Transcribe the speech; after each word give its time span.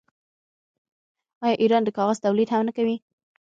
آیا 1.43 1.55
ایران 1.61 1.83
د 1.85 1.89
کاغذ 1.97 2.17
تولید 2.25 2.49
هم 2.51 2.61
نه 2.67 2.73
کوي؟ 2.77 2.95